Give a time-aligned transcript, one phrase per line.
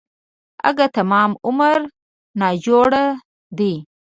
[0.69, 1.79] اگه تمام عمر
[2.39, 3.05] ناجوړه
[3.57, 3.73] دی.